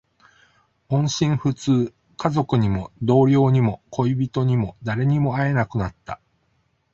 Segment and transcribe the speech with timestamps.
[0.89, 1.93] 音信不通。
[2.17, 6.19] 家族にも、同僚にも、恋人にも、誰にも会えなくなった。